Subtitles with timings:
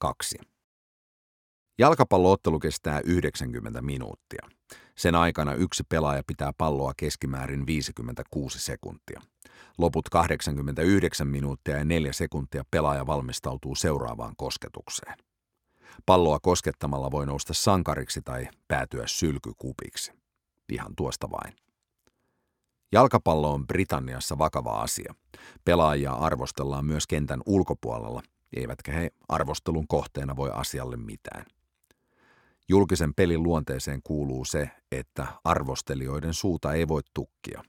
[0.00, 0.38] 2.
[1.78, 4.48] Jalkapalloottelu kestää 90 minuuttia.
[4.96, 9.20] Sen aikana yksi pelaaja pitää palloa keskimäärin 56 sekuntia.
[9.78, 15.14] Loput 89 minuuttia ja 4 sekuntia pelaaja valmistautuu seuraavaan kosketukseen.
[16.06, 20.12] Palloa koskettamalla voi nousta sankariksi tai päätyä sylkykupiksi.
[20.72, 21.56] Ihan tuosta vain.
[22.92, 25.14] Jalkapallo on Britanniassa vakava asia.
[25.64, 28.22] Pelaajia arvostellaan myös kentän ulkopuolella,
[28.56, 31.46] eivätkä he arvostelun kohteena voi asialle mitään.
[32.68, 37.62] Julkisen pelin luonteeseen kuuluu se, että arvostelijoiden suuta ei voi tukkia.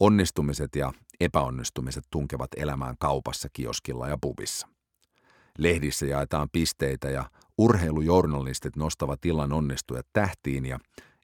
[0.00, 4.68] Onnistumiset ja epäonnistumiset tunkevat elämään kaupassa, kioskilla ja pubissa.
[5.58, 10.78] Lehdissä jaetaan pisteitä ja urheilujournalistit nostavat illan onnistujat tähtiin ja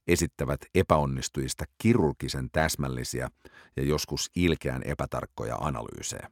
[0.07, 3.29] esittävät epäonnistujista kirurgisen täsmällisiä
[3.77, 6.29] ja joskus ilkeän epätarkkoja analyysejä.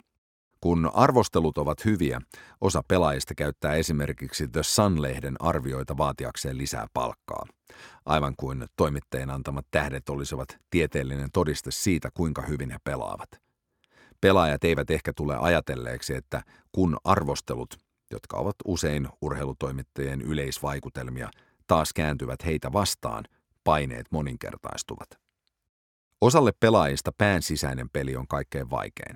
[0.63, 2.21] Kun arvostelut ovat hyviä,
[2.61, 7.45] osa pelaajista käyttää esimerkiksi The Sun-lehden arvioita vaatiakseen lisää palkkaa.
[8.05, 13.29] Aivan kuin toimittajien antamat tähdet olisivat tieteellinen todiste siitä, kuinka hyvin he pelaavat.
[14.21, 17.77] Pelaajat eivät ehkä tule ajatelleeksi, että kun arvostelut,
[18.11, 21.29] jotka ovat usein urheilutoimittajien yleisvaikutelmia,
[21.67, 23.23] taas kääntyvät heitä vastaan,
[23.63, 25.09] paineet moninkertaistuvat.
[26.21, 29.15] Osalle pelaajista pään sisäinen peli on kaikkein vaikein.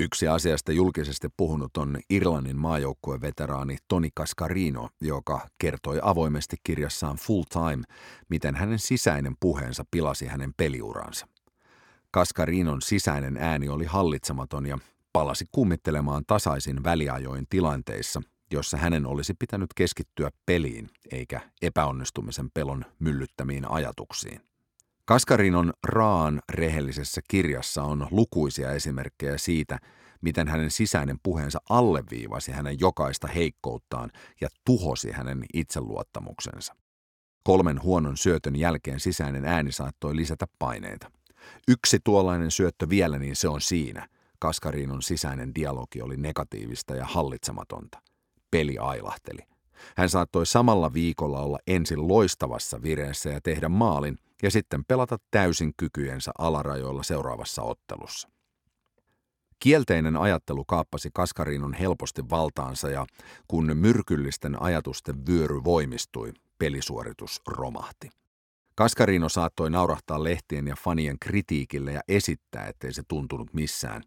[0.00, 7.42] Yksi asiasta julkisesti puhunut on Irlannin maajoukkueen veteraani Toni Cascarino, joka kertoi avoimesti kirjassaan Full
[7.42, 7.84] Time,
[8.28, 11.26] miten hänen sisäinen puheensa pilasi hänen peliuransa.
[12.14, 14.78] Cascarinon sisäinen ääni oli hallitsematon ja
[15.12, 23.70] palasi kummittelemaan tasaisin väliajoin tilanteissa, jossa hänen olisi pitänyt keskittyä peliin eikä epäonnistumisen pelon myllyttämiin
[23.70, 24.47] ajatuksiin.
[25.08, 29.78] Kaskarinon raan rehellisessä kirjassa on lukuisia esimerkkejä siitä,
[30.20, 36.74] miten hänen sisäinen puheensa alleviivasi hänen jokaista heikkouttaan ja tuhosi hänen itseluottamuksensa.
[37.44, 41.10] Kolmen huonon syötön jälkeen sisäinen ääni saattoi lisätä paineita.
[41.68, 44.08] Yksi tuollainen syöttö vielä, niin se on siinä.
[44.38, 47.98] Kaskarinon sisäinen dialogi oli negatiivista ja hallitsematonta.
[48.50, 49.40] Peli ailahteli.
[49.96, 55.72] Hän saattoi samalla viikolla olla ensin loistavassa vireessä ja tehdä maalin, ja sitten pelata täysin
[55.76, 58.28] kykyjensä alarajoilla seuraavassa ottelussa.
[59.58, 63.06] Kielteinen ajattelu kaappasi Kaskarinon helposti valtaansa ja
[63.48, 68.10] kun myrkyllisten ajatusten vyöry voimistui, pelisuoritus romahti.
[68.74, 74.02] Kaskarino saattoi naurahtaa lehtien ja fanien kritiikille ja esittää, ettei se tuntunut missään,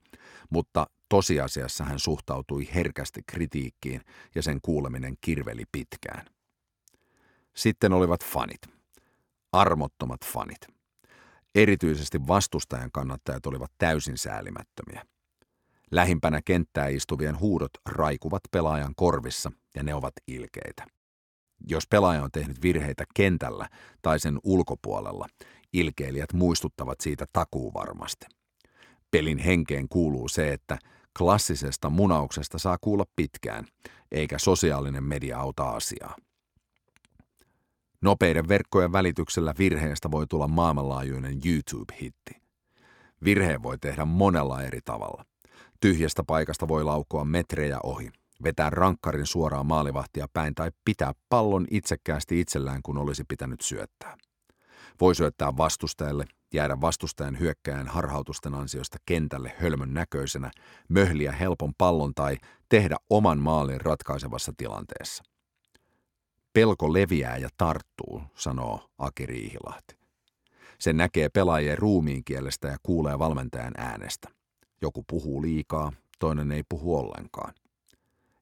[0.50, 4.02] mutta tosiasiassa hän suhtautui herkästi kritiikkiin
[4.36, 6.26] ja sen kuuleminen kirveli pitkään.
[7.56, 8.81] Sitten olivat fanit.
[9.52, 10.68] Armottomat fanit.
[11.56, 15.06] Erityisesti vastustajan kannattajat olivat täysin säälimättömiä.
[15.92, 20.86] Lähimpänä kenttää istuvien huudot raikuvat pelaajan korvissa ja ne ovat ilkeitä.
[21.68, 23.70] Jos pelaaja on tehnyt virheitä kentällä
[24.02, 25.28] tai sen ulkopuolella,
[25.74, 28.26] ilkeilijät muistuttavat siitä takuu varmasti.
[29.12, 30.78] Pelin henkeen kuuluu se, että
[31.18, 33.66] klassisesta munauksesta saa kuulla pitkään,
[34.12, 36.16] eikä sosiaalinen media auta asiaa.
[38.02, 42.42] Nopeiden verkkojen välityksellä virheestä voi tulla maailmanlaajuinen YouTube-hitti.
[43.24, 45.26] Virheen voi tehdä monella eri tavalla.
[45.80, 48.12] Tyhjästä paikasta voi laukoa metrejä ohi,
[48.44, 54.18] vetää rankkarin suoraan maalivahtia päin tai pitää pallon itsekkäästi itsellään, kun olisi pitänyt syöttää.
[55.02, 60.52] Voi syöttää vastustajalle, jäädä vastustajan hyökkäjän harhautusten ansiosta kentälle hölmön näköisenä,
[60.90, 62.38] möhliä helpon pallon tai
[62.70, 65.31] tehdä oman maalin ratkaisevassa tilanteessa.
[66.54, 69.98] Pelko leviää ja tarttuu, sanoo Aki Riihilahti.
[70.80, 74.30] Se näkee pelaajien ruumiin kielestä ja kuulee valmentajan äänestä.
[74.82, 77.54] Joku puhuu liikaa, toinen ei puhu ollenkaan.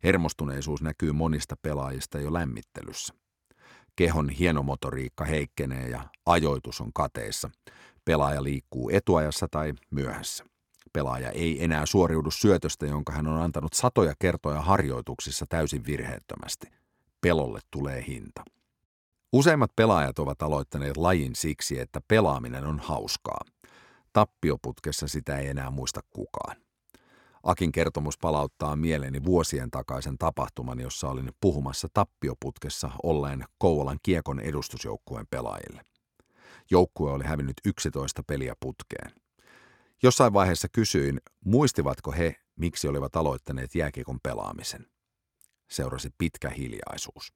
[0.03, 3.13] Hermostuneisuus näkyy monista pelaajista jo lämmittelyssä.
[3.95, 7.49] Kehon hienomotoriikka heikkenee ja ajoitus on kateissa.
[8.05, 10.45] Pelaaja liikkuu etuajassa tai myöhässä.
[10.93, 16.78] Pelaaja ei enää suoriudu syötöstä, jonka hän on antanut satoja kertoja harjoituksissa täysin virheettömästi.
[17.21, 18.43] Pelolle tulee hinta.
[19.33, 23.41] Useimmat pelaajat ovat aloittaneet lajin siksi, että pelaaminen on hauskaa.
[24.13, 26.55] Tappioputkessa sitä ei enää muista kukaan.
[27.43, 35.27] Akin kertomus palauttaa mieleeni vuosien takaisen tapahtuman, jossa olin puhumassa tappioputkessa olleen Kouvolan kiekon edustusjoukkueen
[35.29, 35.81] pelaajille.
[36.71, 39.11] Joukkue oli hävinnyt 11 peliä putkeen.
[40.03, 44.85] Jossain vaiheessa kysyin, muistivatko he, miksi olivat aloittaneet jääkiekon pelaamisen.
[45.71, 47.33] Seurasi pitkä hiljaisuus.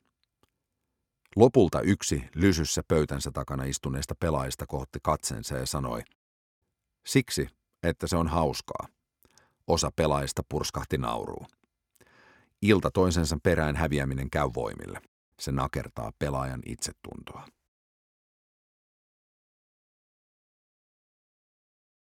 [1.35, 6.01] Lopulta yksi lysyssä pöytänsä takana istuneesta pelaajista kohti katsensa ja sanoi,
[7.05, 7.49] siksi,
[7.83, 8.87] että se on hauskaa.
[9.67, 11.47] Osa pelaajista purskahti nauruun.
[12.61, 15.01] Ilta toisensa perään häviäminen käy voimille.
[15.39, 17.47] Se nakertaa pelaajan itsetuntoa.